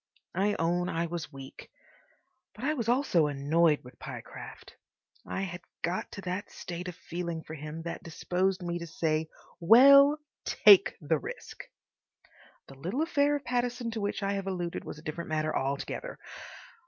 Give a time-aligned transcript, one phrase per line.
[0.33, 1.69] I own I was weak.
[2.55, 4.75] But I was also annoyed with Pyecraft.
[5.27, 9.29] I had got to that state of feeling for him that disposed me to say,
[9.59, 11.65] "Well, TAKE the risk!"
[12.67, 16.17] The little affair of Pattison to which I have alluded was a different matter altogether.